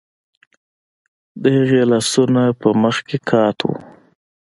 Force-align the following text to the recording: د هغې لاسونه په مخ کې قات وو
د 1.41 1.43
هغې 1.57 1.81
لاسونه 1.91 2.41
په 2.61 2.69
مخ 2.81 2.95
کې 3.07 3.17
قات 3.29 3.57
وو 3.67 3.75